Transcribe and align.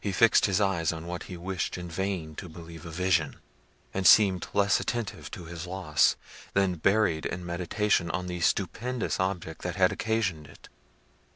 He 0.00 0.10
fixed 0.10 0.46
his 0.46 0.60
eyes 0.60 0.90
on 0.92 1.06
what 1.06 1.22
he 1.30 1.36
wished 1.36 1.78
in 1.78 1.88
vain 1.88 2.34
to 2.34 2.48
believe 2.48 2.84
a 2.84 2.90
vision; 2.90 3.36
and 3.94 4.04
seemed 4.04 4.48
less 4.52 4.80
attentive 4.80 5.30
to 5.30 5.44
his 5.44 5.64
loss, 5.64 6.16
than 6.54 6.74
buried 6.74 7.24
in 7.24 7.46
meditation 7.46 8.10
on 8.10 8.26
the 8.26 8.40
stupendous 8.40 9.20
object 9.20 9.62
that 9.62 9.76
had 9.76 9.92
occasioned 9.92 10.48
it. 10.48 10.68